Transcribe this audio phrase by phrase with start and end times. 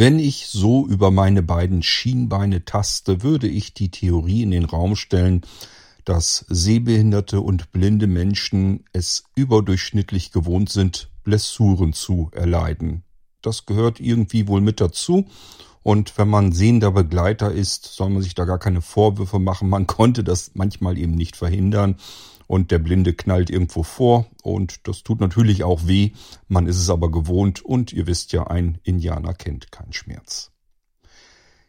[0.00, 4.96] Wenn ich so über meine beiden Schienbeine taste, würde ich die Theorie in den Raum
[4.96, 5.42] stellen,
[6.06, 13.02] dass sehbehinderte und blinde Menschen es überdurchschnittlich gewohnt sind, Blessuren zu erleiden.
[13.42, 15.26] Das gehört irgendwie wohl mit dazu.
[15.82, 19.68] Und wenn man sehender Begleiter ist, soll man sich da gar keine Vorwürfe machen.
[19.68, 21.96] Man konnte das manchmal eben nicht verhindern.
[22.50, 24.26] Und der Blinde knallt irgendwo vor.
[24.42, 26.10] Und das tut natürlich auch weh.
[26.48, 27.64] Man ist es aber gewohnt.
[27.64, 30.50] Und ihr wisst ja, ein Indianer kennt keinen Schmerz.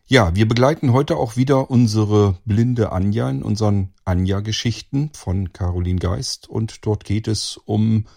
[0.07, 6.49] Ja, wir begleiten heute auch wieder unsere blinde Anja in unseren Anja-Geschichten von Caroline Geist.
[6.49, 8.07] Und dort geht es um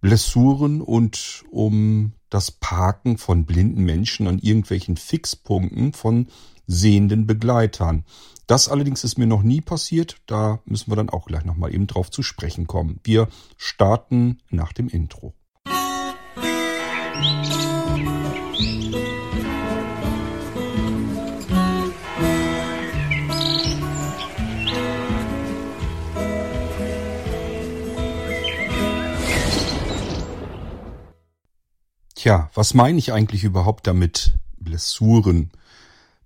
[0.00, 6.28] Blessuren und um das Parken von blinden Menschen an irgendwelchen Fixpunkten von
[6.70, 8.04] sehenden Begleitern.
[8.46, 10.16] Das allerdings ist mir noch nie passiert.
[10.26, 13.00] Da müssen wir dann auch gleich nochmal eben drauf zu sprechen kommen.
[13.04, 15.34] Wir starten nach dem Intro.
[32.14, 34.34] Tja, was meine ich eigentlich überhaupt damit?
[34.58, 35.50] Blessuren.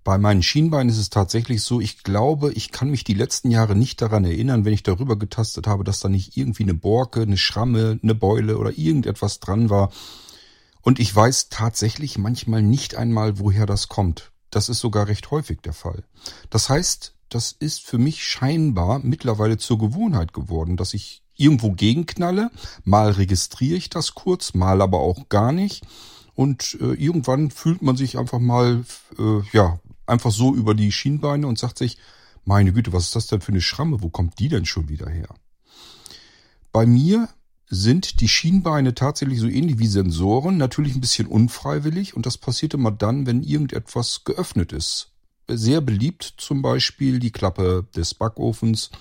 [0.05, 3.75] Bei meinen Schienbeinen ist es tatsächlich so, ich glaube, ich kann mich die letzten Jahre
[3.75, 7.39] nicht daran erinnern, wenn ich darüber getastet habe, dass da nicht irgendwie eine Borke, eine
[7.39, 9.91] Schramme, eine Beule oder irgendetwas dran war.
[10.83, 14.31] Und ich weiß tatsächlich manchmal nicht einmal, woher das kommt.
[14.51, 16.03] Das ist sogar recht häufig der Fall.
[16.51, 22.51] Das heißt, das ist für mich scheinbar mittlerweile zur Gewohnheit geworden, dass ich irgendwo gegenknalle.
[22.83, 25.83] Mal registriere ich das kurz, mal aber auch gar nicht.
[26.35, 28.85] Und äh, irgendwann fühlt man sich einfach mal,
[29.17, 31.97] äh, ja, einfach so über die Schienbeine und sagt sich,
[32.43, 34.01] meine Güte, was ist das denn für eine Schramme?
[34.01, 35.29] Wo kommt die denn schon wieder her?
[36.71, 37.29] Bei mir
[37.67, 42.73] sind die Schienbeine tatsächlich so ähnlich wie Sensoren, natürlich ein bisschen unfreiwillig und das passiert
[42.73, 45.09] immer dann, wenn irgendetwas geöffnet ist.
[45.47, 48.91] Sehr beliebt zum Beispiel die Klappe des Backofens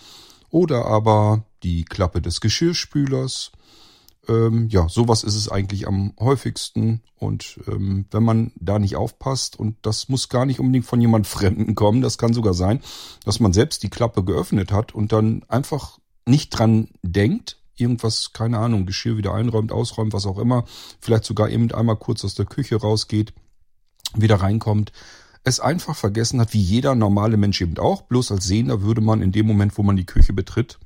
[0.51, 3.53] oder aber die Klappe des Geschirrspülers.
[4.29, 7.03] Ähm, ja, sowas ist es eigentlich am häufigsten.
[7.17, 11.27] Und ähm, wenn man da nicht aufpasst, und das muss gar nicht unbedingt von jemand
[11.27, 12.81] Fremden kommen, das kann sogar sein,
[13.25, 18.59] dass man selbst die Klappe geöffnet hat und dann einfach nicht dran denkt, irgendwas, keine
[18.59, 20.65] Ahnung, Geschirr wieder einräumt, ausräumt, was auch immer,
[21.01, 23.35] vielleicht sogar eben einmal kurz aus der Küche rausgeht,
[24.15, 24.93] wieder reinkommt,
[25.43, 29.21] es einfach vergessen hat, wie jeder normale Mensch eben auch, bloß als Sehender würde man
[29.21, 30.79] in dem Moment, wo man die Küche betritt,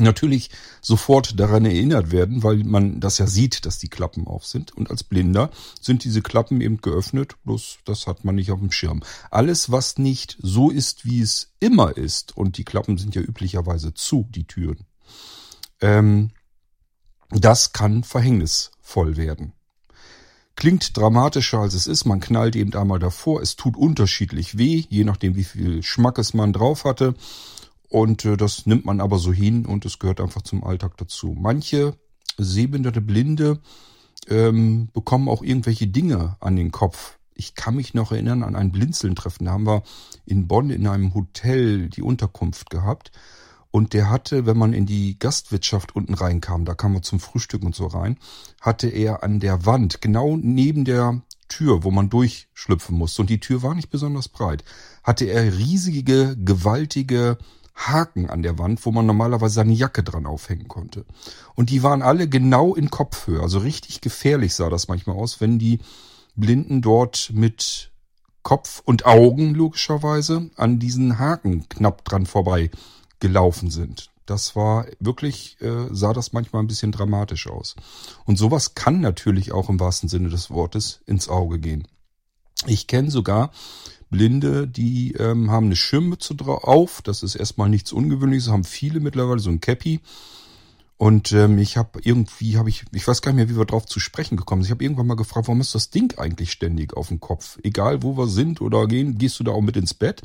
[0.00, 0.50] natürlich
[0.80, 4.76] sofort daran erinnert werden, weil man das ja sieht, dass die Klappen auf sind.
[4.76, 5.50] Und als Blinder
[5.80, 9.02] sind diese Klappen eben geöffnet, bloß das hat man nicht auf dem Schirm.
[9.30, 13.94] Alles, was nicht so ist, wie es immer ist, und die Klappen sind ja üblicherweise
[13.94, 14.86] zu, die Türen,
[15.80, 16.30] ähm,
[17.30, 19.52] das kann verhängnisvoll werden.
[20.58, 22.04] Klingt dramatischer als es ist.
[22.04, 23.40] Man knallt eben einmal davor.
[23.42, 27.14] Es tut unterschiedlich weh, je nachdem wie viel Schmackes man drauf hatte.
[27.88, 31.34] Und äh, das nimmt man aber so hin und es gehört einfach zum Alltag dazu.
[31.38, 31.94] Manche
[32.36, 33.60] sehbehinderte Blinde
[34.28, 37.18] ähm, bekommen auch irgendwelche Dinge an den Kopf.
[37.34, 39.46] Ich kann mich noch erinnern an ein Blinzeln-Treffen.
[39.46, 39.82] Da haben wir
[40.26, 43.12] in Bonn in einem Hotel die Unterkunft gehabt.
[43.70, 47.62] Und der hatte, wenn man in die Gastwirtschaft unten reinkam, da kam man zum Frühstück
[47.62, 48.18] und so rein,
[48.60, 53.40] hatte er an der Wand, genau neben der Tür, wo man durchschlüpfen musste, und die
[53.40, 54.64] Tür war nicht besonders breit,
[55.02, 57.38] hatte er riesige, gewaltige
[57.78, 61.04] Haken an der Wand, wo man normalerweise seine Jacke dran aufhängen konnte.
[61.54, 63.40] Und die waren alle genau in Kopfhöhe.
[63.40, 65.78] Also richtig gefährlich sah das manchmal aus, wenn die
[66.34, 67.90] Blinden dort mit
[68.42, 72.70] Kopf und Augen logischerweise an diesen Haken knapp dran vorbei
[73.20, 74.10] gelaufen sind.
[74.26, 77.76] Das war wirklich, äh, sah das manchmal ein bisschen dramatisch aus.
[78.26, 81.88] Und sowas kann natürlich auch im wahrsten Sinne des Wortes ins Auge gehen.
[82.66, 83.50] Ich kenne sogar
[84.10, 87.02] Blinde, die ähm, haben eine Schirmmütze drauf.
[87.02, 90.00] Das ist erstmal nichts Ungewöhnliches, haben viele mittlerweile so ein Cappy.
[90.96, 93.86] Und ähm, ich habe irgendwie, habe ich, ich weiß gar nicht mehr, wie wir drauf
[93.86, 94.68] zu sprechen gekommen sind.
[94.68, 97.58] Ich habe irgendwann mal gefragt, warum ist das Ding eigentlich ständig auf dem Kopf?
[97.62, 100.22] Egal, wo wir sind oder gehen, gehst du da auch mit ins Bett?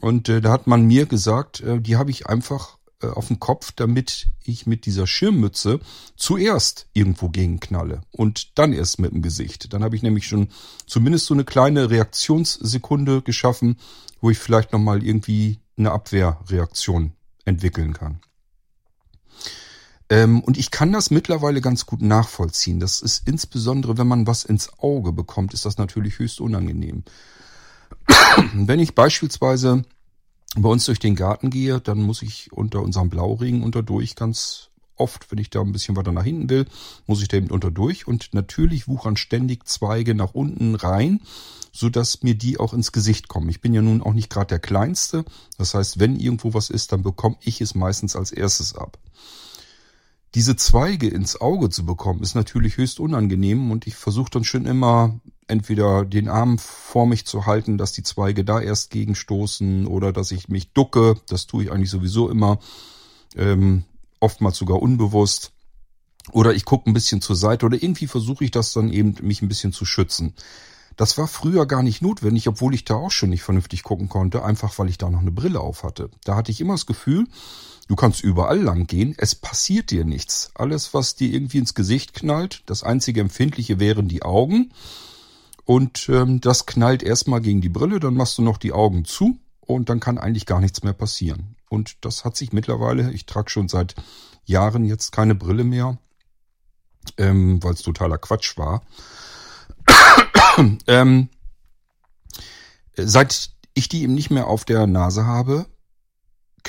[0.00, 3.72] Und äh, da hat man mir gesagt, äh, die habe ich einfach auf dem Kopf,
[3.72, 5.80] damit ich mit dieser Schirmmütze
[6.16, 9.72] zuerst irgendwo gegenknalle und dann erst mit dem Gesicht.
[9.72, 10.48] Dann habe ich nämlich schon
[10.86, 13.78] zumindest so eine kleine Reaktionssekunde geschaffen,
[14.20, 17.12] wo ich vielleicht nochmal irgendwie eine Abwehrreaktion
[17.44, 18.20] entwickeln kann.
[20.10, 22.80] Ähm, und ich kann das mittlerweile ganz gut nachvollziehen.
[22.80, 27.04] Das ist insbesondere, wenn man was ins Auge bekommt, ist das natürlich höchst unangenehm.
[28.54, 29.84] Wenn ich beispielsweise
[30.56, 35.30] bei uns durch den Garten gehe, dann muss ich unter unserem Blauring unterdurch ganz oft,
[35.30, 36.66] wenn ich da ein bisschen weiter nach hinten will,
[37.06, 41.20] muss ich da eben unter durch und natürlich wuchern ständig Zweige nach unten rein,
[41.72, 43.48] so dass mir die auch ins Gesicht kommen.
[43.48, 45.24] Ich bin ja nun auch nicht gerade der Kleinste.
[45.56, 48.98] Das heißt, wenn irgendwo was ist, dann bekomme ich es meistens als erstes ab.
[50.34, 54.66] Diese Zweige ins Auge zu bekommen, ist natürlich höchst unangenehm und ich versuche dann schon
[54.66, 55.18] immer
[55.50, 60.30] entweder den Arm vor mich zu halten, dass die Zweige da erst gegenstoßen oder dass
[60.30, 61.16] ich mich ducke.
[61.28, 62.58] Das tue ich eigentlich sowieso immer,
[63.36, 63.84] ähm,
[64.20, 65.52] oftmals sogar unbewusst.
[66.32, 69.42] Oder ich gucke ein bisschen zur Seite oder irgendwie versuche ich das dann eben, mich
[69.42, 70.34] ein bisschen zu schützen.
[70.96, 74.44] Das war früher gar nicht notwendig, obwohl ich da auch schon nicht vernünftig gucken konnte,
[74.44, 76.10] einfach weil ich da noch eine Brille auf hatte.
[76.24, 77.26] Da hatte ich immer das Gefühl,
[77.90, 80.52] Du kannst überall lang gehen, es passiert dir nichts.
[80.54, 84.70] Alles, was dir irgendwie ins Gesicht knallt, das einzige Empfindliche wären die Augen.
[85.70, 89.38] Und ähm, das knallt erstmal gegen die Brille, dann machst du noch die Augen zu
[89.60, 91.54] und dann kann eigentlich gar nichts mehr passieren.
[91.68, 93.94] Und das hat sich mittlerweile, ich trage schon seit
[94.44, 95.96] Jahren jetzt keine Brille mehr,
[97.18, 98.82] ähm, weil es totaler Quatsch war.
[100.88, 101.28] ähm,
[102.96, 105.66] seit ich die eben nicht mehr auf der Nase habe,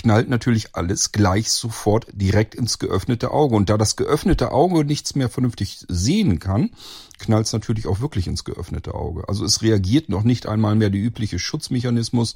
[0.02, 3.56] knallt natürlich alles gleich sofort direkt ins geöffnete Auge.
[3.56, 6.72] Und da das geöffnete Auge nichts mehr vernünftig sehen kann,
[7.20, 9.30] knallt es natürlich auch wirklich ins geöffnete Auge.
[9.30, 12.34] Also es reagiert noch nicht einmal mehr der übliche Schutzmechanismus,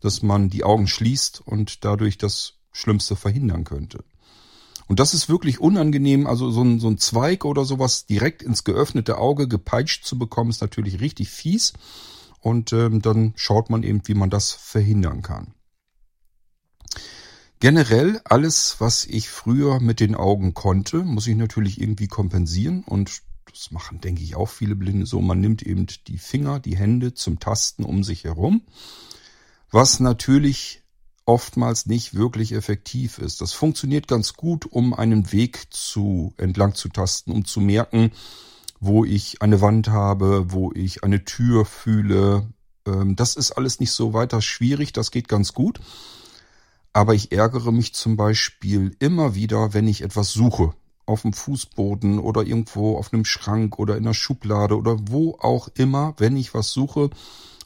[0.00, 4.04] dass man die Augen schließt und dadurch das Schlimmste verhindern könnte.
[4.86, 6.28] Und das ist wirklich unangenehm.
[6.28, 10.50] Also so ein, so ein Zweig oder sowas direkt ins geöffnete Auge gepeitscht zu bekommen,
[10.50, 11.72] ist natürlich richtig fies.
[12.40, 15.54] Und ähm, dann schaut man eben, wie man das verhindern kann.
[17.60, 23.22] Generell alles, was ich früher mit den Augen konnte, muss ich natürlich irgendwie kompensieren und
[23.50, 25.20] das machen, denke ich, auch viele Blinde so.
[25.20, 28.62] Man nimmt eben die Finger, die Hände zum Tasten um sich herum,
[29.70, 30.82] was natürlich
[31.24, 33.40] oftmals nicht wirklich effektiv ist.
[33.40, 38.12] Das funktioniert ganz gut, um einen Weg zu entlang zu tasten, um zu merken,
[38.80, 42.48] wo ich eine Wand habe, wo ich eine Tür fühle.
[42.86, 45.80] Ähm, das ist alles nicht so weiter schwierig, das geht ganz gut.
[46.98, 50.74] Aber ich ärgere mich zum Beispiel immer wieder, wenn ich etwas suche.
[51.06, 55.68] Auf dem Fußboden oder irgendwo auf einem Schrank oder in der Schublade oder wo auch
[55.74, 57.10] immer, wenn ich was suche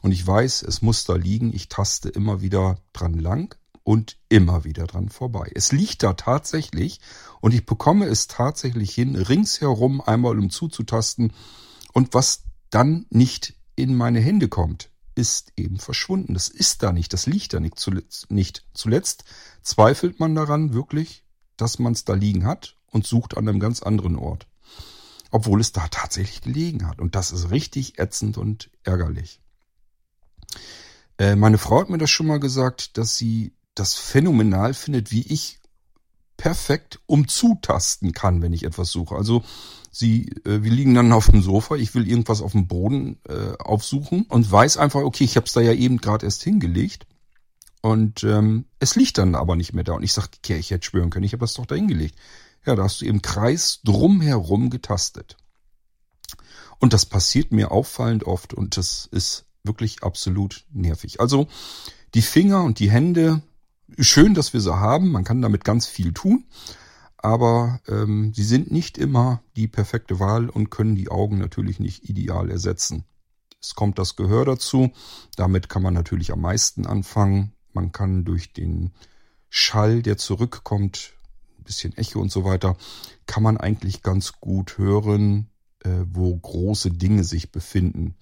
[0.03, 4.65] und ich weiß, es muss da liegen, ich taste immer wieder dran lang und immer
[4.65, 5.51] wieder dran vorbei.
[5.55, 6.99] Es liegt da tatsächlich
[7.41, 11.33] und ich bekomme es tatsächlich hin, ringsherum einmal um zuzutasten
[11.91, 16.33] und was dann nicht in meine Hände kommt, ist eben verschwunden.
[16.33, 18.31] Das ist da nicht, das liegt da nicht zuletzt.
[18.31, 18.65] Nicht.
[18.73, 19.23] Zuletzt
[19.61, 21.23] zweifelt man daran wirklich,
[21.57, 24.47] dass man es da liegen hat und sucht an einem ganz anderen Ort.
[25.31, 26.99] Obwohl es da tatsächlich gelegen hat.
[26.99, 29.41] Und das ist richtig ätzend und ärgerlich.
[31.17, 35.21] Äh, meine Frau hat mir das schon mal gesagt, dass sie das phänomenal findet, wie
[35.21, 35.59] ich
[36.43, 39.15] perfekt umzutasten kann, wenn ich etwas suche.
[39.15, 39.45] Also
[39.91, 43.55] Sie, äh, wir liegen dann auf dem Sofa, ich will irgendwas auf dem Boden äh,
[43.59, 47.07] aufsuchen und weiß einfach, okay, ich habe es da ja eben gerade erst hingelegt.
[47.81, 49.93] Und ähm, es liegt dann aber nicht mehr da.
[49.93, 52.19] Und ich sage, okay, ich hätte schwören können, ich habe das doch da hingelegt.
[52.65, 55.37] Ja, da hast du im Kreis drumherum getastet.
[56.79, 61.21] Und das passiert mir auffallend oft und das ist wirklich absolut nervig.
[61.21, 61.47] Also
[62.15, 63.41] die Finger und die Hände,
[63.99, 66.45] schön, dass wir sie haben, man kann damit ganz viel tun
[67.23, 72.09] aber ähm, sie sind nicht immer die perfekte Wahl und können die Augen natürlich nicht
[72.09, 73.05] ideal ersetzen.
[73.61, 74.91] Es kommt das Gehör dazu,
[75.37, 77.53] damit kann man natürlich am meisten anfangen.
[77.71, 78.91] Man kann durch den
[79.49, 81.13] Schall, der zurückkommt,
[81.57, 82.75] ein bisschen Echo und so weiter,
[83.25, 88.15] kann man eigentlich ganz gut hören, äh, wo große Dinge sich befinden.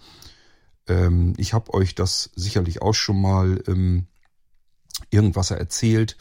[0.88, 4.06] Ähm, ich habe euch das sicherlich auch schon mal ähm,
[5.10, 6.18] irgendwas erzählt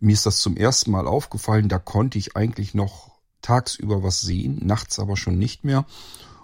[0.00, 3.10] mir ist das zum ersten Mal aufgefallen, da konnte ich eigentlich noch
[3.42, 5.86] tagsüber was sehen, nachts aber schon nicht mehr.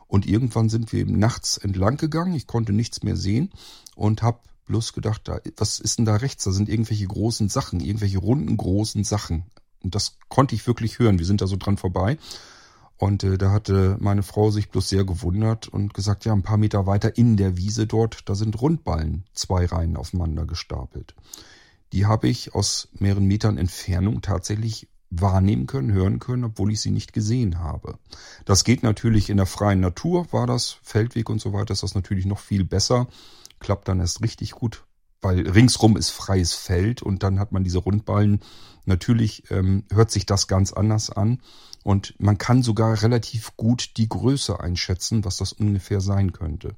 [0.07, 3.51] Und irgendwann sind wir eben nachts entlang gegangen, ich konnte nichts mehr sehen
[3.97, 6.45] und habe bloß gedacht, da, was ist denn da rechts?
[6.45, 9.45] Da sind irgendwelche großen Sachen, irgendwelche runden großen Sachen.
[9.83, 11.19] Und das konnte ich wirklich hören.
[11.19, 12.19] Wir sind da so dran vorbei.
[12.99, 16.57] Und äh, da hatte meine Frau sich bloß sehr gewundert und gesagt, ja, ein paar
[16.57, 21.15] Meter weiter in der Wiese dort, da sind Rundballen, zwei Reihen aufeinander gestapelt
[21.93, 26.91] die habe ich aus mehreren Metern Entfernung tatsächlich wahrnehmen können, hören können, obwohl ich sie
[26.91, 27.99] nicht gesehen habe.
[28.45, 31.95] Das geht natürlich in der freien Natur, war das, Feldweg und so weiter, ist das
[31.95, 33.07] natürlich noch viel besser.
[33.61, 34.85] Klappt dann erst richtig gut,
[35.23, 38.41] weil ringsrum ist freies Feld und dann hat man diese Rundballen.
[38.85, 41.41] Natürlich ähm, hört sich das ganz anders an
[41.83, 46.75] und man kann sogar relativ gut die Größe einschätzen, was das ungefähr sein könnte.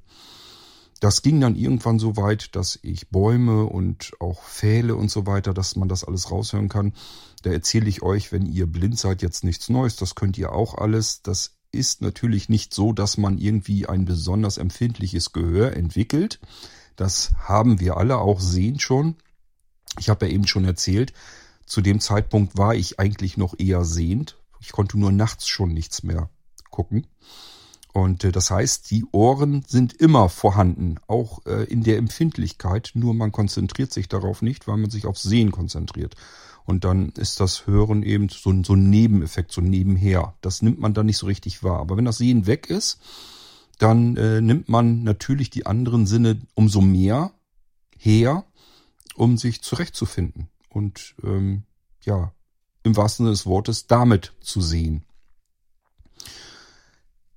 [0.99, 5.53] Das ging dann irgendwann so weit, dass ich Bäume und auch Pfähle und so weiter,
[5.53, 6.93] dass man das alles raushören kann.
[7.41, 9.95] Da erzähle ich euch, wenn ihr blind seid, jetzt nichts Neues.
[9.95, 11.21] Das könnt ihr auch alles.
[11.21, 16.39] Das ist natürlich nicht so, dass man irgendwie ein besonders empfindliches Gehör entwickelt.
[16.95, 19.15] Das haben wir alle auch sehen schon.
[19.99, 21.13] Ich habe ja eben schon erzählt,
[21.65, 24.37] zu dem Zeitpunkt war ich eigentlich noch eher sehend.
[24.59, 26.29] Ich konnte nur nachts schon nichts mehr
[26.69, 27.07] gucken.
[27.99, 33.13] Und äh, das heißt, die Ohren sind immer vorhanden, auch äh, in der Empfindlichkeit, nur
[33.13, 36.15] man konzentriert sich darauf nicht, weil man sich aufs Sehen konzentriert.
[36.65, 40.35] Und dann ist das Hören eben so, so ein Nebeneffekt, so nebenher.
[40.41, 41.79] Das nimmt man dann nicht so richtig wahr.
[41.79, 42.99] Aber wenn das Sehen weg ist,
[43.79, 47.31] dann äh, nimmt man natürlich die anderen Sinne umso mehr
[47.97, 48.45] her,
[49.15, 50.49] um sich zurechtzufinden.
[50.69, 51.63] Und ähm,
[52.03, 52.33] ja,
[52.83, 55.05] im wahrsten Sinne des Wortes damit zu sehen.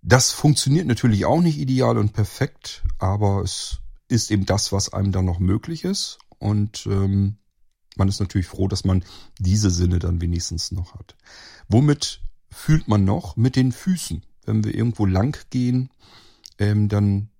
[0.02, 5.12] Das funktioniert natürlich auch nicht ideal und perfekt, aber es ist eben das, was einem
[5.12, 6.18] dann noch möglich ist.
[6.38, 7.36] Und ähm,
[7.96, 9.04] man ist natürlich froh, dass man
[9.38, 11.16] diese Sinne dann wenigstens noch hat.
[11.68, 13.36] Womit fühlt man noch?
[13.36, 14.24] Mit den Füßen.
[14.44, 15.90] Wenn wir irgendwo lang gehen,
[16.58, 17.30] ähm, dann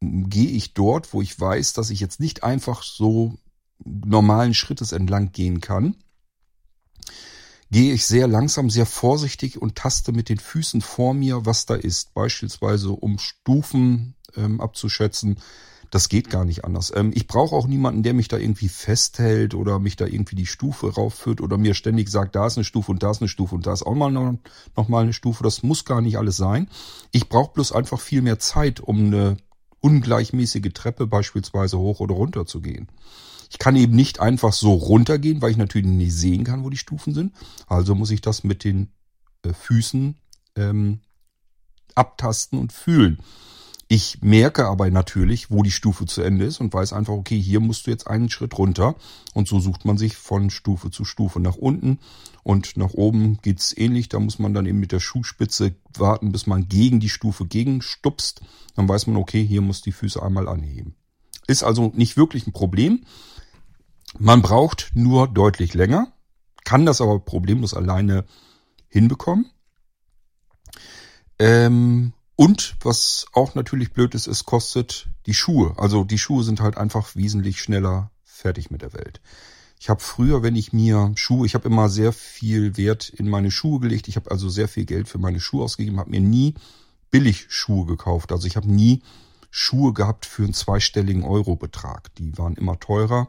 [0.00, 3.36] gehe ich dort, wo ich weiß, dass ich jetzt nicht einfach so
[3.84, 5.96] normalen Schrittes entlang gehen kann,
[7.70, 11.74] gehe ich sehr langsam, sehr vorsichtig und taste mit den Füßen vor mir, was da
[11.74, 12.14] ist.
[12.14, 15.38] Beispielsweise um Stufen ähm, abzuschätzen.
[15.90, 16.92] Das geht gar nicht anders.
[16.94, 20.46] Ähm, ich brauche auch niemanden, der mich da irgendwie festhält oder mich da irgendwie die
[20.46, 23.54] Stufe raufführt oder mir ständig sagt, da ist eine Stufe und da ist eine Stufe
[23.54, 24.34] und da ist auch mal noch,
[24.76, 25.42] noch mal eine Stufe.
[25.42, 26.68] Das muss gar nicht alles sein.
[27.12, 29.38] Ich brauche bloß einfach viel mehr Zeit, um eine
[29.80, 32.88] ungleichmäßige Treppe beispielsweise hoch oder runter zu gehen.
[33.50, 36.76] Ich kann eben nicht einfach so runtergehen, weil ich natürlich nicht sehen kann, wo die
[36.76, 37.32] Stufen sind.
[37.66, 38.88] Also muss ich das mit den
[39.42, 40.16] äh, Füßen
[40.56, 41.00] ähm,
[41.94, 43.18] abtasten und fühlen.
[43.90, 47.60] Ich merke aber natürlich, wo die Stufe zu Ende ist und weiß einfach, okay, hier
[47.60, 48.96] musst du jetzt einen Schritt runter.
[49.32, 51.98] Und so sucht man sich von Stufe zu Stufe nach unten.
[52.42, 54.10] Und nach oben geht's ähnlich.
[54.10, 58.42] Da muss man dann eben mit der Schuhspitze warten, bis man gegen die Stufe gegenstupst.
[58.76, 60.94] Dann weiß man, okay, hier muss die Füße einmal anheben.
[61.46, 63.04] Ist also nicht wirklich ein Problem.
[64.18, 66.12] Man braucht nur deutlich länger,
[66.64, 68.24] kann das aber problemlos alleine
[68.88, 69.50] hinbekommen.
[71.38, 75.74] Ähm, und was auch natürlich blöd ist, es kostet die Schuhe.
[75.76, 79.20] Also die Schuhe sind halt einfach wesentlich schneller fertig mit der Welt.
[79.80, 83.52] Ich habe früher, wenn ich mir Schuhe, ich habe immer sehr viel Wert in meine
[83.52, 84.08] Schuhe gelegt.
[84.08, 86.54] Ich habe also sehr viel Geld für meine Schuhe ausgegeben, habe mir nie
[87.10, 88.32] billig Schuhe gekauft.
[88.32, 89.02] Also ich habe nie
[89.50, 92.12] Schuhe gehabt für einen zweistelligen Eurobetrag.
[92.16, 93.28] Die waren immer teurer.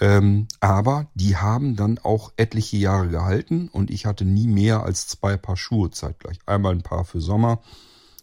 [0.00, 5.08] Ähm, aber die haben dann auch etliche Jahre gehalten und ich hatte nie mehr als
[5.08, 6.38] zwei Paar Schuhe zeitgleich.
[6.46, 7.60] Einmal ein Paar für Sommer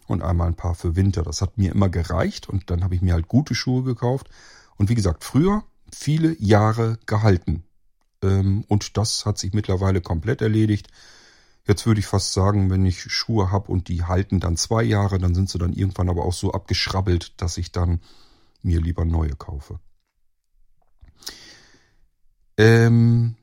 [0.06, 1.22] und einmal ein Paar für Winter.
[1.22, 4.28] Das hat mir immer gereicht und dann habe ich mir halt gute Schuhe gekauft.
[4.76, 7.64] Und wie gesagt, früher viele Jahre gehalten.
[8.22, 10.88] Ähm, und das hat sich mittlerweile komplett erledigt.
[11.66, 15.18] Jetzt würde ich fast sagen, wenn ich Schuhe habe und die halten dann zwei Jahre,
[15.18, 18.00] dann sind sie dann irgendwann aber auch so abgeschrabbelt, dass ich dann
[18.62, 19.80] mir lieber neue kaufe.
[22.56, 23.36] Ähm,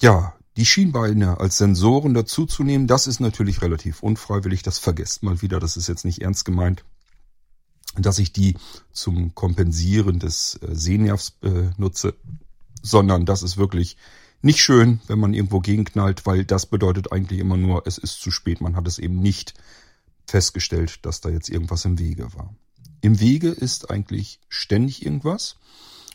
[0.00, 4.62] ja, die Schienbeine als Sensoren dazuzunehmen, das ist natürlich relativ unfreiwillig.
[4.62, 6.84] Das vergesst mal wieder, das ist jetzt nicht ernst gemeint,
[7.96, 8.56] dass ich die
[8.92, 12.14] zum Kompensieren des äh, Sehnervs äh, nutze,
[12.82, 13.96] sondern das ist wirklich
[14.42, 18.30] nicht schön, wenn man irgendwo gegenknallt, weil das bedeutet eigentlich immer nur, es ist zu
[18.30, 18.60] spät.
[18.60, 19.54] Man hat es eben nicht
[20.26, 22.54] festgestellt, dass da jetzt irgendwas im Wege war.
[23.00, 25.56] Im Wege ist eigentlich ständig irgendwas.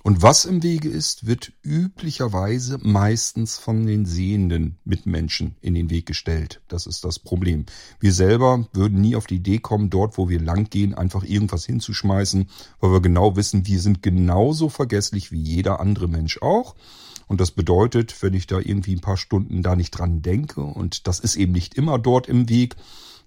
[0.07, 6.05] Und was im Wege ist, wird üblicherweise meistens von den sehenden Mitmenschen in den Weg
[6.05, 6.61] gestellt.
[6.69, 7.65] Das ist das Problem.
[7.99, 11.65] Wir selber würden nie auf die Idee kommen, dort, wo wir lang gehen, einfach irgendwas
[11.65, 12.47] hinzuschmeißen,
[12.79, 16.75] weil wir genau wissen, wir sind genauso vergesslich wie jeder andere Mensch auch.
[17.27, 21.07] Und das bedeutet, wenn ich da irgendwie ein paar Stunden da nicht dran denke und
[21.07, 22.77] das ist eben nicht immer dort im Weg,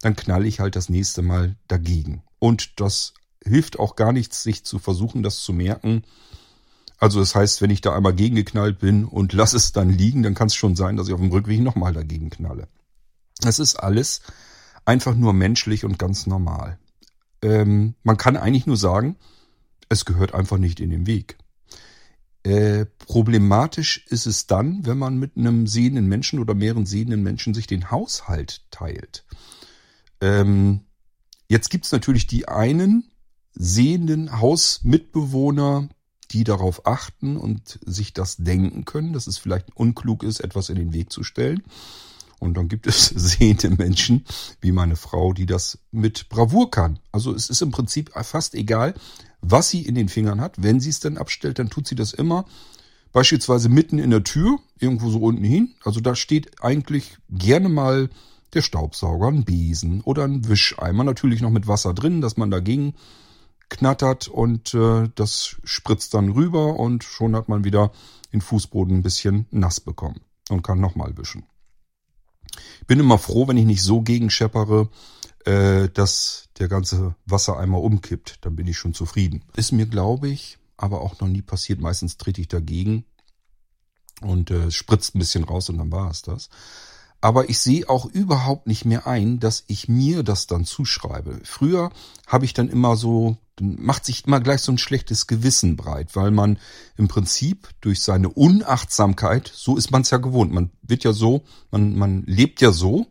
[0.00, 2.22] dann knall ich halt das nächste Mal dagegen.
[2.38, 3.12] Und das
[3.44, 6.04] hilft auch gar nichts, sich zu versuchen, das zu merken,
[7.00, 10.34] also das heißt, wenn ich da einmal gegengeknallt bin und lass es dann liegen, dann
[10.34, 12.68] kann es schon sein, dass ich auf dem Rückweg nochmal dagegen knalle.
[13.40, 14.20] Das ist alles
[14.84, 16.78] einfach nur menschlich und ganz normal.
[17.42, 19.16] Ähm, man kann eigentlich nur sagen,
[19.88, 21.38] es gehört einfach nicht in den Weg.
[22.42, 27.54] Äh, problematisch ist es dann, wenn man mit einem sehenden Menschen oder mehreren sehenden Menschen
[27.54, 29.24] sich den Haushalt teilt.
[30.20, 30.80] Ähm,
[31.48, 33.10] jetzt gibt's natürlich die einen
[33.52, 35.88] sehenden Hausmitbewohner,
[36.32, 40.76] die darauf achten und sich das denken können, dass es vielleicht unklug ist, etwas in
[40.76, 41.62] den Weg zu stellen.
[42.38, 44.24] Und dann gibt es sehende Menschen,
[44.60, 46.98] wie meine Frau, die das mit Bravour kann.
[47.12, 48.94] Also es ist im Prinzip fast egal,
[49.40, 50.62] was sie in den Fingern hat.
[50.62, 52.44] Wenn sie es dann abstellt, dann tut sie das immer.
[53.12, 55.74] Beispielsweise mitten in der Tür, irgendwo so unten hin.
[55.84, 58.08] Also da steht eigentlich gerne mal
[58.54, 61.04] der Staubsauger, ein Besen oder ein Wischeimer.
[61.04, 62.94] Natürlich noch mit Wasser drin, dass man dagegen
[63.70, 67.92] knattert und äh, das spritzt dann rüber und schon hat man wieder
[68.32, 71.44] den Fußboden ein bisschen nass bekommen und kann nochmal wischen.
[72.86, 74.88] Bin immer froh, wenn ich nicht so gegenscheppere,
[75.44, 78.38] äh, dass der ganze Wassereimer umkippt.
[78.44, 79.44] Dann bin ich schon zufrieden.
[79.56, 81.80] Ist mir, glaube ich, aber auch noch nie passiert.
[81.80, 83.04] Meistens trete ich dagegen
[84.20, 86.50] und äh, spritzt ein bisschen raus und dann war es das.
[87.20, 91.40] Aber ich sehe auch überhaupt nicht mehr ein, dass ich mir das dann zuschreibe.
[91.44, 91.90] Früher
[92.26, 96.30] habe ich dann immer so, macht sich immer gleich so ein schlechtes Gewissen breit, weil
[96.30, 96.58] man
[96.96, 100.52] im Prinzip durch seine Unachtsamkeit, so ist man es ja gewohnt.
[100.52, 103.06] Man wird ja so, man, man lebt ja so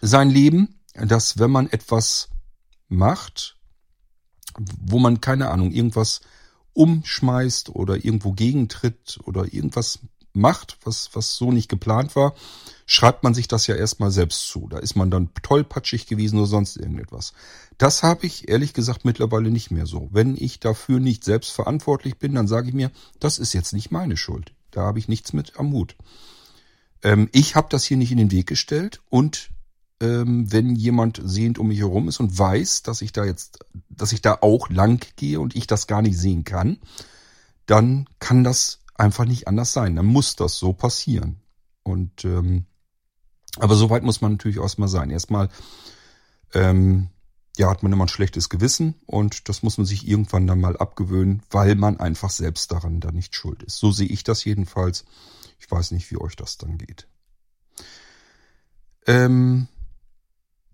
[0.00, 2.30] sein Leben, dass wenn man etwas
[2.88, 3.56] macht,
[4.58, 6.22] wo man keine Ahnung, irgendwas
[6.72, 10.00] umschmeißt oder irgendwo gegentritt oder irgendwas
[10.32, 12.34] macht, was, was so nicht geplant war,
[12.92, 14.66] schreibt man sich das ja erstmal selbst zu.
[14.68, 17.34] Da ist man dann tollpatschig gewesen oder sonst irgendetwas.
[17.78, 20.08] Das habe ich ehrlich gesagt mittlerweile nicht mehr so.
[20.10, 23.92] Wenn ich dafür nicht selbst verantwortlich bin, dann sage ich mir, das ist jetzt nicht
[23.92, 24.52] meine Schuld.
[24.72, 25.94] Da habe ich nichts mit am Hut.
[27.04, 29.50] Ähm, ich habe das hier nicht in den Weg gestellt und
[30.00, 34.10] ähm, wenn jemand sehend um mich herum ist und weiß, dass ich da jetzt, dass
[34.10, 36.80] ich da auch lang gehe und ich das gar nicht sehen kann,
[37.66, 39.94] dann kann das einfach nicht anders sein.
[39.94, 41.36] Dann muss das so passieren.
[41.84, 42.66] Und ähm,
[43.58, 45.10] aber so weit muss man natürlich erstmal sein.
[45.10, 45.48] Erstmal
[46.54, 47.08] ähm,
[47.56, 50.76] ja, hat man immer ein schlechtes Gewissen und das muss man sich irgendwann dann mal
[50.76, 53.78] abgewöhnen, weil man einfach selbst daran dann nicht schuld ist.
[53.78, 55.04] So sehe ich das jedenfalls.
[55.58, 57.06] Ich weiß nicht, wie euch das dann geht.
[59.06, 59.68] Ähm,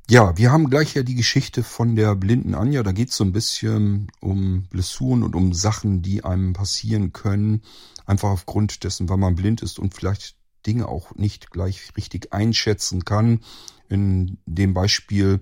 [0.09, 2.85] ja, wir haben gleich ja die Geschichte von der blinden Anja.
[2.85, 7.63] Da geht es so ein bisschen um Blessuren und um Sachen, die einem passieren können.
[8.05, 13.05] Einfach aufgrund dessen, weil man blind ist und vielleicht Dinge auch nicht gleich richtig einschätzen
[13.05, 13.41] kann.
[13.89, 15.41] In dem Beispiel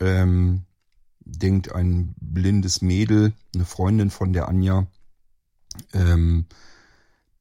[0.00, 0.64] ähm,
[1.20, 4.86] denkt ein blindes Mädel, eine Freundin von der Anja,
[5.92, 6.46] ähm,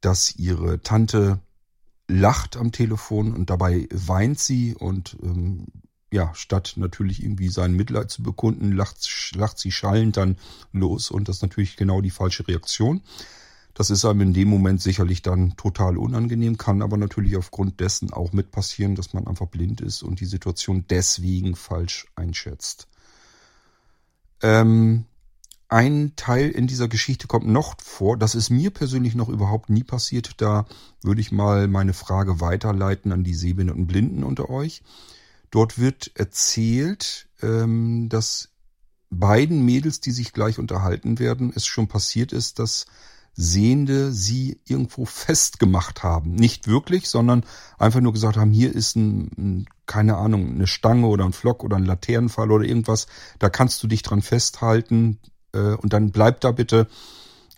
[0.01, 1.39] dass ihre Tante
[2.07, 5.67] lacht am Telefon und dabei weint sie und ähm,
[6.11, 10.37] ja, statt natürlich irgendwie sein Mitleid zu bekunden, lacht, lacht sie schallend dann
[10.71, 13.01] los und das ist natürlich genau die falsche Reaktion.
[13.73, 18.13] Das ist einem in dem Moment sicherlich dann total unangenehm, kann aber natürlich aufgrund dessen
[18.13, 22.87] auch mit passieren, dass man einfach blind ist und die Situation deswegen falsch einschätzt.
[24.41, 25.05] Ähm,
[25.69, 28.15] ein Teil in dieser Geschichte kommt noch vor.
[28.15, 30.39] Das ist mir persönlich noch überhaupt nie passiert.
[30.39, 30.67] Da
[31.01, 34.83] würde ich mal meine Frage weiterleiten an die Sehbehinderten Blinden unter euch.
[35.49, 38.49] Dort wird erzählt, ähm, dass
[39.09, 42.85] beiden Mädels, die sich gleich unterhalten werden, es schon passiert ist, dass
[43.35, 46.35] Sehende sie irgendwo festgemacht haben.
[46.35, 47.45] Nicht wirklich, sondern
[47.77, 51.63] einfach nur gesagt haben, hier ist ein, ein, keine Ahnung, eine Stange oder ein Flock
[51.63, 53.07] oder ein Laternenfall oder irgendwas.
[53.39, 55.19] Da kannst du dich dran festhalten
[55.53, 56.87] äh, und dann bleib da bitte.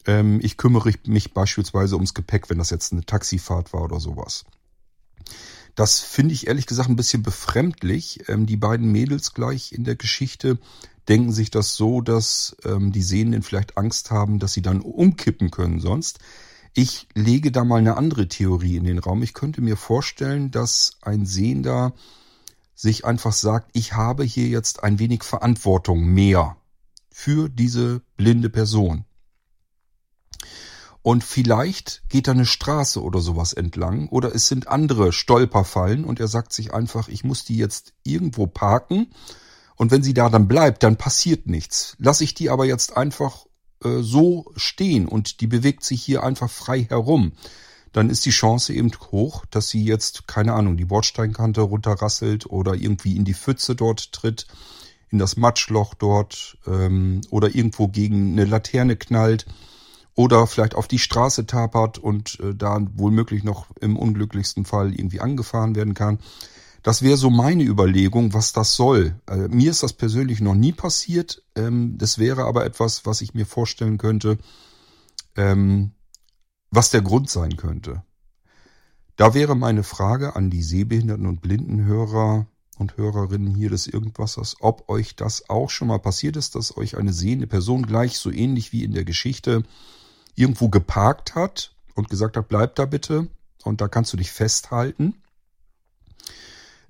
[0.05, 4.45] Ähm, ich kümmere mich beispielsweise ums Gepäck, wenn das jetzt eine Taxifahrt war oder sowas.
[5.75, 8.29] Das finde ich ehrlich gesagt ein bisschen befremdlich.
[8.29, 10.57] Ähm, die beiden Mädels gleich in der Geschichte
[11.07, 15.51] denken sich das so, dass ähm, die Sehenden vielleicht Angst haben, dass sie dann umkippen
[15.51, 16.19] können sonst.
[16.73, 19.23] Ich lege da mal eine andere Theorie in den Raum.
[19.23, 21.93] Ich könnte mir vorstellen, dass ein Sehender
[22.73, 26.57] sich einfach sagt, ich habe hier jetzt ein wenig Verantwortung mehr
[27.09, 29.05] für diese blinde Person.
[31.01, 36.19] Und vielleicht geht da eine Straße oder sowas entlang oder es sind andere Stolperfallen und
[36.19, 39.07] er sagt sich einfach, ich muss die jetzt irgendwo parken
[39.75, 41.95] und wenn sie da dann bleibt, dann passiert nichts.
[41.99, 43.45] Lass ich die aber jetzt einfach
[43.83, 47.33] äh, so stehen und die bewegt sich hier einfach frei herum,
[47.91, 52.73] dann ist die Chance eben hoch, dass sie jetzt, keine Ahnung, die Bordsteinkante runterrasselt oder
[52.73, 54.47] irgendwie in die Pfütze dort tritt,
[55.11, 59.45] in das Matschloch dort ähm, oder irgendwo gegen eine Laterne knallt
[60.13, 65.21] oder vielleicht auf die Straße tapert und äh, da wohl noch im unglücklichsten Fall irgendwie
[65.21, 66.19] angefahren werden kann.
[66.85, 69.19] Das wäre so meine Überlegung, was das soll.
[69.27, 71.41] Äh, mir ist das persönlich noch nie passiert.
[71.55, 74.37] Ähm, das wäre aber etwas, was ich mir vorstellen könnte,
[75.35, 75.93] ähm,
[76.69, 78.03] was der Grund sein könnte.
[79.15, 82.45] Da wäre meine Frage an die Sehbehinderten und Blindenhörer
[82.77, 86.97] und Hörerinnen hier des Irgendwassers, ob euch das auch schon mal passiert ist, dass euch
[86.97, 89.63] eine sehende Person gleich so ähnlich wie in der Geschichte
[90.35, 93.27] irgendwo geparkt hat und gesagt hat, bleib da bitte
[93.63, 95.15] und da kannst du dich festhalten.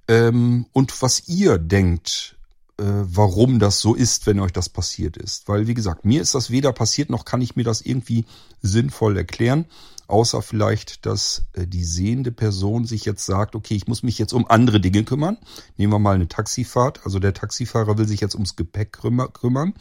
[0.07, 2.35] Ähm, und was ihr denkt,
[2.77, 5.47] äh, warum das so ist, wenn euch das passiert ist.
[5.47, 8.25] Weil, wie gesagt, mir ist das weder passiert, noch kann ich mir das irgendwie
[8.61, 9.65] sinnvoll erklären.
[10.07, 14.33] Außer vielleicht, dass äh, die sehende Person sich jetzt sagt, okay, ich muss mich jetzt
[14.33, 15.37] um andere Dinge kümmern.
[15.77, 17.05] Nehmen wir mal eine Taxifahrt.
[17.05, 19.73] Also der Taxifahrer will sich jetzt ums Gepäck kümmern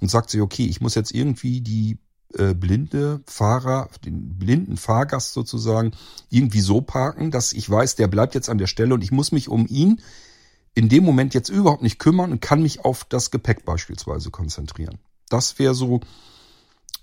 [0.00, 1.98] und sagt sich, okay, ich muss jetzt irgendwie die
[2.34, 5.92] äh, blinde Fahrer, den blinden Fahrgast sozusagen
[6.30, 9.32] irgendwie so parken, dass ich weiß, der bleibt jetzt an der Stelle und ich muss
[9.32, 10.00] mich um ihn
[10.74, 14.98] in dem Moment jetzt überhaupt nicht kümmern und kann mich auf das Gepäck beispielsweise konzentrieren.
[15.28, 16.00] Das wäre so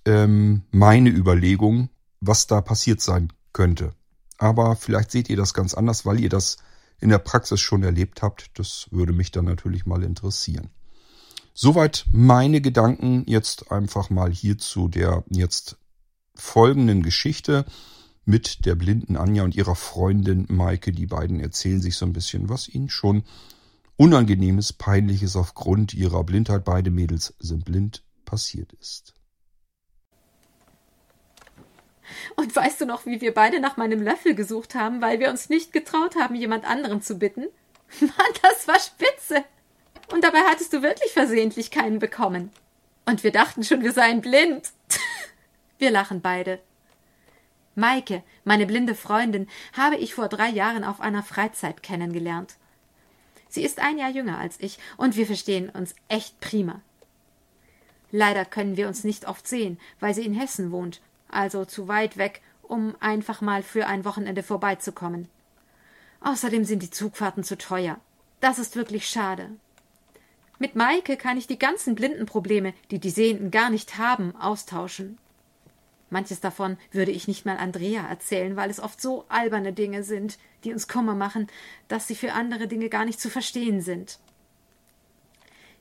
[0.05, 1.89] ähm, meine Überlegung,
[2.21, 3.93] was da passiert sein könnte.
[4.37, 6.57] Aber vielleicht seht ihr das ganz anders, weil ihr das
[6.99, 8.51] in der Praxis schon erlebt habt.
[8.55, 10.69] Das würde mich dann natürlich mal interessieren.
[11.53, 15.77] Soweit meine Gedanken jetzt einfach mal hier zu der jetzt
[16.35, 17.65] folgenden Geschichte
[18.25, 20.91] mit der blinden Anja und ihrer Freundin Maike.
[20.91, 23.23] Die beiden erzählen sich so ein bisschen, was ihnen schon
[23.95, 29.13] Unangenehmes, Peinliches aufgrund ihrer Blindheit, beide Mädels sind blind, passiert ist.
[32.35, 35.49] Und weißt du noch, wie wir beide nach meinem Löffel gesucht haben, weil wir uns
[35.49, 37.45] nicht getraut haben, jemand anderen zu bitten?
[38.01, 39.45] Mann, das war spitze.
[40.13, 42.51] Und dabei hattest du wirklich versehentlich keinen bekommen.
[43.07, 44.71] Und wir dachten schon, wir seien blind.
[45.79, 46.59] wir lachen beide.
[47.73, 52.57] Maike, meine blinde Freundin, habe ich vor drei Jahren auf einer Freizeit kennengelernt.
[53.49, 56.81] Sie ist ein Jahr jünger als ich und wir verstehen uns echt prima.
[58.11, 62.17] Leider können wir uns nicht oft sehen, weil sie in Hessen wohnt, also zu weit
[62.17, 65.27] weg, um einfach mal für ein Wochenende vorbeizukommen.
[66.21, 67.99] Außerdem sind die Zugfahrten zu teuer.
[68.41, 69.49] Das ist wirklich schade.
[70.63, 75.17] Mit Maike kann ich die ganzen Blindenprobleme, die die Sehenden gar nicht haben, austauschen.
[76.09, 80.37] Manches davon würde ich nicht mal Andrea erzählen, weil es oft so alberne Dinge sind,
[80.63, 81.47] die uns Kummer machen,
[81.89, 84.19] dass sie für andere Dinge gar nicht zu verstehen sind.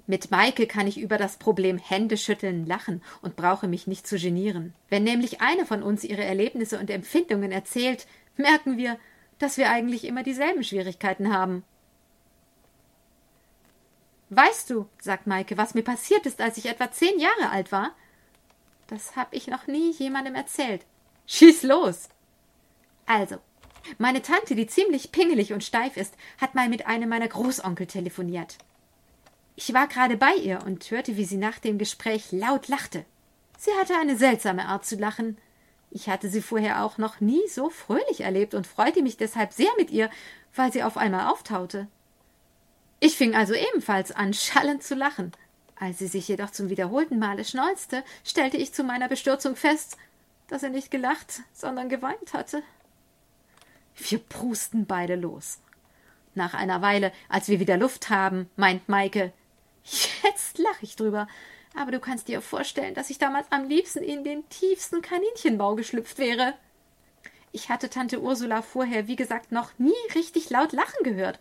[0.09, 4.75] Mit Maike kann ich über das Problem Händeschütteln lachen und brauche mich nicht zu genieren.
[4.89, 8.99] Wenn nämlich eine von uns ihre Erlebnisse und Empfindungen erzählt, merken wir,
[9.39, 11.63] dass wir eigentlich immer dieselben Schwierigkeiten haben.
[14.35, 17.91] Weißt du, sagt Maike, was mir passiert ist, als ich etwa zehn Jahre alt war?
[18.87, 20.87] Das hab ich noch nie jemandem erzählt.
[21.27, 22.09] Schieß los!
[23.05, 23.37] Also,
[23.99, 28.57] meine Tante, die ziemlich pingelig und steif ist, hat mal mit einem meiner Großonkel telefoniert.
[29.55, 33.05] Ich war gerade bei ihr und hörte, wie sie nach dem Gespräch laut lachte.
[33.59, 35.37] Sie hatte eine seltsame Art zu lachen.
[35.91, 39.71] Ich hatte sie vorher auch noch nie so fröhlich erlebt und freute mich deshalb sehr
[39.77, 40.09] mit ihr,
[40.55, 41.87] weil sie auf einmal auftaute.
[43.05, 45.33] Ich fing also ebenfalls an, schallend zu lachen.
[45.75, 49.97] Als sie sich jedoch zum wiederholten Male schneuzte, stellte ich zu meiner Bestürzung fest,
[50.47, 52.63] dass er nicht gelacht, sondern geweint hatte.
[53.97, 55.59] Wir prusten beide los.
[56.37, 59.33] Nach einer Weile, als wir wieder Luft haben, meint Maike,
[59.83, 61.27] jetzt lach ich drüber,
[61.75, 66.19] aber du kannst dir vorstellen, dass ich damals am liebsten in den tiefsten Kaninchenbau geschlüpft
[66.19, 66.55] wäre.
[67.51, 71.41] Ich hatte Tante Ursula vorher, wie gesagt, noch nie richtig laut lachen gehört,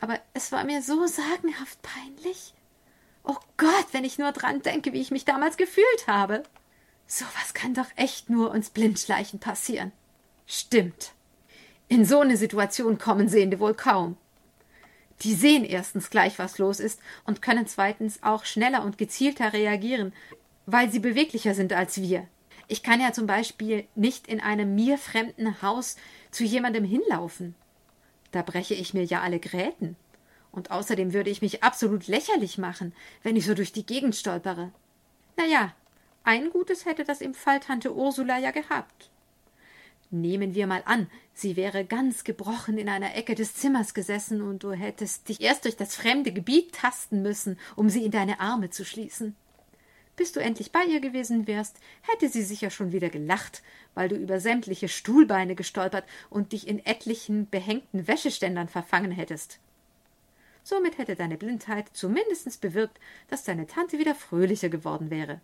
[0.00, 2.54] aber es war mir so sagenhaft peinlich.
[3.22, 6.42] Oh Gott, wenn ich nur dran denke, wie ich mich damals gefühlt habe.
[7.06, 9.92] So was kann doch echt nur uns Blindschleichen passieren.
[10.46, 11.12] Stimmt.
[11.88, 14.16] In so eine Situation kommen Sehende wohl kaum.
[15.22, 20.12] Die sehen erstens gleich, was los ist, und können zweitens auch schneller und gezielter reagieren,
[20.66, 22.26] weil sie beweglicher sind als wir.
[22.68, 25.96] Ich kann ja zum Beispiel nicht in einem mir fremden Haus
[26.30, 27.54] zu jemandem hinlaufen.
[28.34, 29.94] Da breche ich mir ja alle Gräten.
[30.50, 32.92] Und außerdem würde ich mich absolut lächerlich machen,
[33.22, 34.72] wenn ich so durch die Gegend stolpere.
[35.36, 35.72] Na ja,
[36.24, 39.08] ein Gutes hätte das im Fall Tante Ursula ja gehabt.
[40.10, 44.64] Nehmen wir mal an, sie wäre ganz gebrochen in einer Ecke des Zimmers gesessen und
[44.64, 48.68] du hättest dich erst durch das fremde Gebiet tasten müssen, um sie in deine Arme
[48.70, 49.36] zu schließen.
[50.16, 53.62] Bis du endlich bei ihr gewesen wärst, hätte sie sicher schon wieder gelacht,
[53.94, 59.58] weil du über sämtliche Stuhlbeine gestolpert und dich in etlichen behängten Wäscheständern verfangen hättest.
[60.62, 62.98] Somit hätte deine Blindheit zumindest bewirkt,
[63.28, 65.40] dass deine Tante wieder fröhlicher geworden wäre.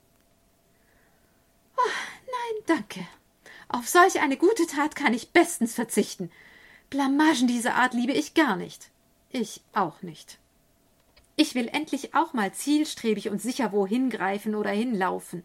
[1.76, 1.90] Oh,
[2.26, 3.06] nein, danke.
[3.68, 6.30] Auf solch eine gute Tat kann ich bestens verzichten.
[6.90, 8.90] Blamagen dieser Art liebe ich gar nicht.
[9.30, 10.39] Ich auch nicht.
[11.40, 15.42] Ich will endlich auch mal zielstrebig und sicher wohin greifen oder hinlaufen.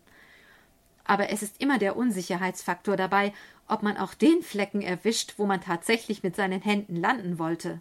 [1.06, 3.32] Aber es ist immer der Unsicherheitsfaktor dabei,
[3.70, 7.80] ob man auch den Flecken erwischt, wo man tatsächlich mit seinen Händen landen wollte.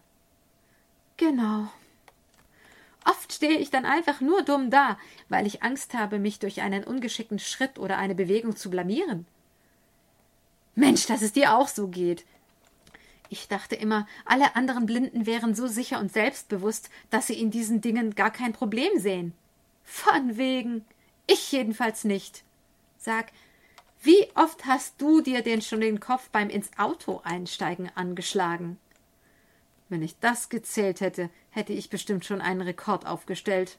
[1.16, 1.66] Genau,
[3.05, 4.96] Oft stehe ich dann einfach nur dumm da,
[5.29, 9.27] weil ich Angst habe, mich durch einen ungeschickten Schritt oder eine Bewegung zu blamieren.
[10.77, 12.24] Mensch, dass es dir auch so geht.
[13.35, 17.81] Ich dachte immer, alle anderen Blinden wären so sicher und selbstbewusst, dass sie in diesen
[17.81, 19.33] Dingen gar kein Problem sehen.
[19.83, 20.85] Von wegen.
[21.27, 22.44] Ich jedenfalls nicht.
[22.97, 23.33] Sag,
[24.03, 28.79] wie oft hast du dir denn schon den Kopf beim ins Auto einsteigen angeschlagen?
[29.88, 33.79] Wenn ich das gezählt hätte, hätte ich bestimmt schon einen Rekord aufgestellt.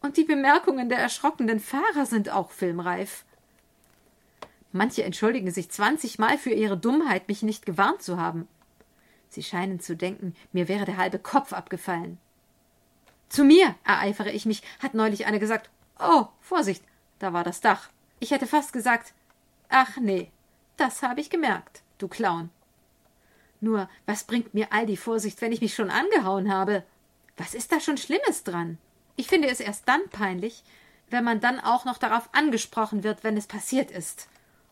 [0.00, 3.24] Und die Bemerkungen der erschrockenen Fahrer sind auch filmreif.
[4.72, 8.46] Manche entschuldigen sich zwanzigmal für ihre Dummheit, mich nicht gewarnt zu haben.
[9.30, 12.18] Sie scheinen zu denken, mir wäre der halbe Kopf abgefallen.
[13.28, 15.70] Zu mir, ereifere ich mich, hat neulich eine gesagt.
[15.98, 16.82] Oh, Vorsicht,
[17.18, 17.88] da war das Dach.
[18.20, 19.12] Ich hätte fast gesagt,
[19.68, 20.30] ach nee,
[20.76, 22.50] das habe ich gemerkt, du Clown.
[23.60, 26.84] Nur, was bringt mir all die Vorsicht, wenn ich mich schon angehauen habe?
[27.36, 28.78] Was ist da schon Schlimmes dran?
[29.16, 30.62] Ich finde es erst dann peinlich,
[31.10, 34.28] wenn man dann auch noch darauf angesprochen wird, wenn es passiert ist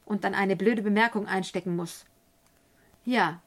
[0.07, 2.07] und dann eine blöde Bemerkung einstecken muss.
[3.05, 3.41] Ja,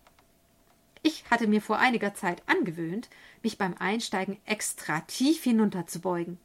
[1.01, 3.09] ich hatte mir vor einiger Zeit angewöhnt,
[3.41, 6.37] mich beim Einsteigen extra tief hinunterzubeugen.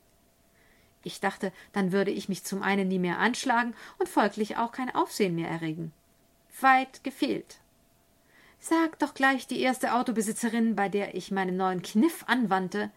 [1.03, 4.95] Ich dachte, dann würde ich mich zum einen nie mehr anschlagen und folglich auch kein
[4.95, 5.93] Aufsehen mehr erregen.
[6.61, 7.59] Weit gefehlt.
[8.59, 12.91] Sag doch gleich die erste Autobesitzerin, bei der ich meinen neuen Kniff anwandte.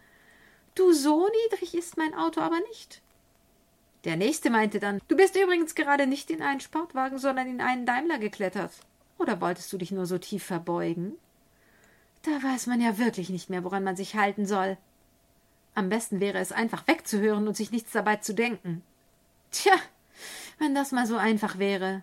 [0.74, 3.02] Du, so niedrig ist mein Auto aber nicht.
[4.08, 7.84] Der nächste meinte dann, du bist übrigens gerade nicht in einen Sportwagen, sondern in einen
[7.84, 8.72] Daimler geklettert.
[9.18, 11.12] Oder wolltest du dich nur so tief verbeugen?
[12.22, 14.78] Da weiß man ja wirklich nicht mehr, woran man sich halten soll.
[15.74, 18.80] Am besten wäre es einfach wegzuhören und sich nichts dabei zu denken.
[19.50, 19.74] Tja,
[20.58, 22.02] wenn das mal so einfach wäre.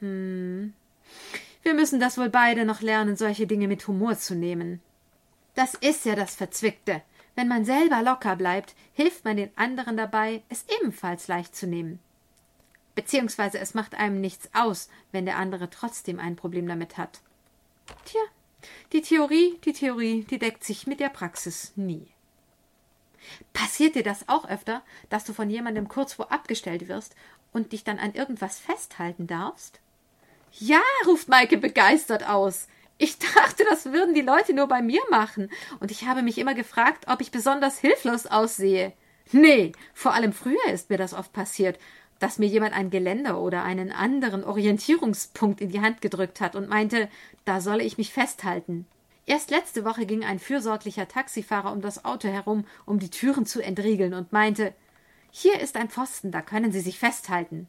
[0.00, 0.72] Hm.
[1.62, 4.80] Wir müssen das wohl beide noch lernen, solche Dinge mit Humor zu nehmen.
[5.54, 7.00] Das ist ja das Verzwickte.
[7.34, 11.98] Wenn man selber locker bleibt, hilft man den anderen dabei, es ebenfalls leicht zu nehmen.
[12.94, 17.20] Beziehungsweise es macht einem nichts aus, wenn der andere trotzdem ein Problem damit hat.
[18.04, 18.20] Tja,
[18.92, 22.06] die Theorie, die Theorie, die deckt sich mit der Praxis nie.
[23.52, 27.14] Passiert dir das auch öfter, dass du von jemandem kurz vor abgestellt wirst
[27.52, 29.80] und dich dann an irgendwas festhalten darfst?
[30.52, 32.66] Ja, ruft Maike begeistert aus.
[33.02, 36.54] Ich dachte, das würden die Leute nur bei mir machen, und ich habe mich immer
[36.54, 38.92] gefragt, ob ich besonders hilflos aussehe.
[39.32, 41.80] Nee, vor allem früher ist mir das oft passiert,
[42.20, 46.68] dass mir jemand ein Geländer oder einen anderen Orientierungspunkt in die Hand gedrückt hat und
[46.68, 47.08] meinte,
[47.44, 48.86] da solle ich mich festhalten.
[49.26, 53.60] Erst letzte Woche ging ein fürsorglicher Taxifahrer um das Auto herum, um die Türen zu
[53.60, 54.74] entriegeln und meinte,
[55.32, 57.66] hier ist ein Pfosten, da können Sie sich festhalten.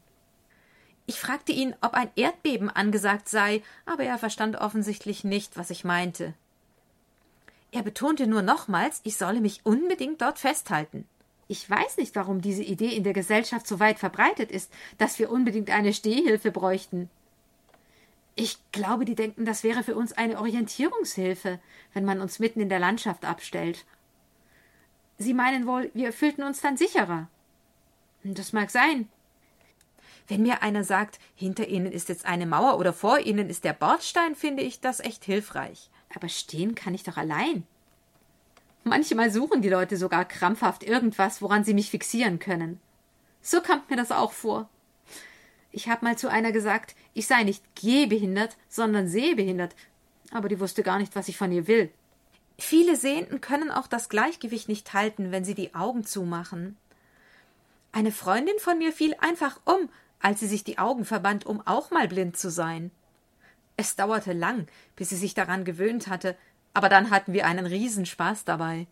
[1.06, 5.84] Ich fragte ihn, ob ein Erdbeben angesagt sei, aber er verstand offensichtlich nicht, was ich
[5.84, 6.34] meinte.
[7.72, 11.08] Er betonte nur nochmals, ich solle mich unbedingt dort festhalten.
[11.48, 15.30] Ich weiß nicht, warum diese Idee in der Gesellschaft so weit verbreitet ist, dass wir
[15.30, 17.10] unbedingt eine Stehhilfe bräuchten.
[18.36, 21.60] Ich glaube, die denken, das wäre für uns eine Orientierungshilfe,
[21.94, 23.86] wenn man uns mitten in der Landschaft abstellt.
[25.18, 27.28] Sie meinen wohl, wir fühlten uns dann sicherer.
[28.24, 29.08] Das mag sein,
[30.28, 33.74] wenn mir einer sagt, hinter Ihnen ist jetzt eine Mauer oder vor Ihnen ist der
[33.74, 35.90] Bordstein, finde ich das echt hilfreich.
[36.16, 37.66] Aber stehen kann ich doch allein.
[38.84, 42.80] Manchmal suchen die Leute sogar krampfhaft irgendwas, woran sie mich fixieren können.
[43.42, 44.70] So kommt mir das auch vor.
[45.72, 49.76] Ich habe mal zu einer gesagt, ich sei nicht gehbehindert, sondern sehbehindert,
[50.32, 51.92] aber die wusste gar nicht, was ich von ihr will.
[52.58, 56.78] Viele Sehenden können auch das Gleichgewicht nicht halten, wenn sie die Augen zumachen.
[57.92, 59.90] Eine Freundin von mir fiel einfach um,
[60.24, 62.90] als sie sich die Augen verband, um auch mal blind zu sein.
[63.78, 66.36] Es dauerte lang, bis sie sich daran gewöhnt hatte,
[66.74, 68.88] aber dann hatten wir einen Riesenspaß dabei.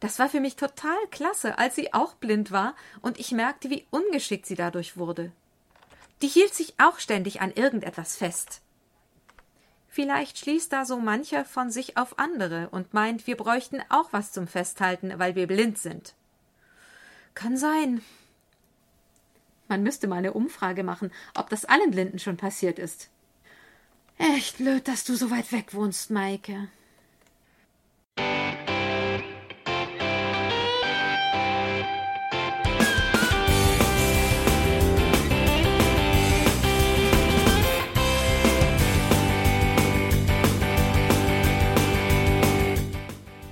[0.00, 3.86] Das war für mich total klasse, als sie auch blind war und ich merkte, wie
[3.90, 5.32] ungeschickt sie dadurch wurde.
[6.22, 8.62] Die hielt sich auch ständig an irgendetwas fest.
[9.88, 14.30] Vielleicht schließt da so mancher von sich auf andere und meint, wir bräuchten auch was
[14.30, 16.14] zum Festhalten, weil wir blind sind.
[17.34, 18.02] Kann sein,
[19.68, 23.10] man müsste mal eine Umfrage machen, ob das allen Blinden schon passiert ist.
[24.18, 26.68] Echt blöd, dass du so weit weg wohnst, Maike.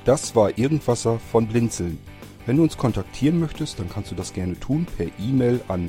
[0.04, 1.98] Das war Irgendwasser von Blinzeln.
[2.44, 5.88] Wenn du uns kontaktieren möchtest, dann kannst du das gerne tun per E-Mail an